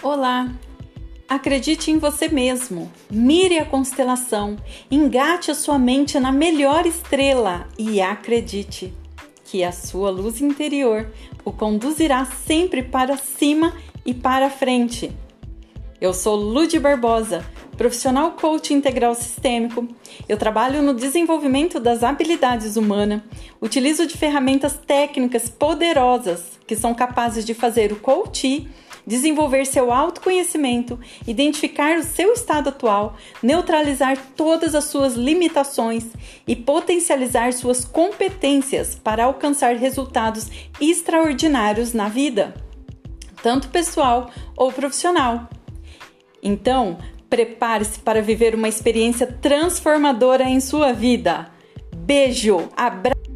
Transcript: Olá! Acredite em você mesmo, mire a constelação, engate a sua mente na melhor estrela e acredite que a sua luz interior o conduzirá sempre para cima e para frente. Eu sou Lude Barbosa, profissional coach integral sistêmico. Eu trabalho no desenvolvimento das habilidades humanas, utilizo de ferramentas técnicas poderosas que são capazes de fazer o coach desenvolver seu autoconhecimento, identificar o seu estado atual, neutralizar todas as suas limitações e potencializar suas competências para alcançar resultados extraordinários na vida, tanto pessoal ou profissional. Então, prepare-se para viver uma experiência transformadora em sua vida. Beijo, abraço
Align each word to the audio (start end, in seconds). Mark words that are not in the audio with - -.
Olá! 0.00 0.48
Acredite 1.28 1.90
em 1.90 1.98
você 1.98 2.28
mesmo, 2.28 2.88
mire 3.10 3.58
a 3.58 3.64
constelação, 3.64 4.56
engate 4.88 5.50
a 5.50 5.56
sua 5.56 5.76
mente 5.76 6.20
na 6.20 6.30
melhor 6.30 6.86
estrela 6.86 7.68
e 7.76 8.00
acredite 8.00 8.94
que 9.44 9.64
a 9.64 9.72
sua 9.72 10.08
luz 10.08 10.40
interior 10.40 11.10
o 11.44 11.50
conduzirá 11.50 12.24
sempre 12.24 12.80
para 12.80 13.16
cima 13.16 13.74
e 14.06 14.14
para 14.14 14.48
frente. 14.48 15.10
Eu 16.00 16.14
sou 16.14 16.36
Lude 16.36 16.78
Barbosa, 16.78 17.44
profissional 17.76 18.32
coach 18.32 18.72
integral 18.72 19.16
sistêmico. 19.16 19.88
Eu 20.28 20.36
trabalho 20.36 20.80
no 20.80 20.94
desenvolvimento 20.94 21.80
das 21.80 22.04
habilidades 22.04 22.76
humanas, 22.76 23.20
utilizo 23.60 24.06
de 24.06 24.16
ferramentas 24.16 24.78
técnicas 24.78 25.48
poderosas 25.48 26.56
que 26.68 26.76
são 26.76 26.94
capazes 26.94 27.44
de 27.44 27.52
fazer 27.52 27.92
o 27.92 27.96
coach 27.96 28.68
desenvolver 29.08 29.64
seu 29.64 29.90
autoconhecimento, 29.90 31.00
identificar 31.26 31.98
o 31.98 32.04
seu 32.04 32.34
estado 32.34 32.68
atual, 32.68 33.16
neutralizar 33.42 34.18
todas 34.36 34.74
as 34.74 34.84
suas 34.84 35.14
limitações 35.14 36.04
e 36.46 36.54
potencializar 36.54 37.54
suas 37.54 37.86
competências 37.86 38.94
para 38.94 39.24
alcançar 39.24 39.74
resultados 39.76 40.48
extraordinários 40.78 41.94
na 41.94 42.08
vida, 42.08 42.54
tanto 43.42 43.68
pessoal 43.68 44.30
ou 44.54 44.70
profissional. 44.70 45.48
Então, 46.42 46.98
prepare-se 47.30 47.98
para 48.00 48.20
viver 48.20 48.54
uma 48.54 48.68
experiência 48.68 49.26
transformadora 49.26 50.44
em 50.44 50.60
sua 50.60 50.92
vida. 50.92 51.50
Beijo, 51.96 52.68
abraço 52.76 53.27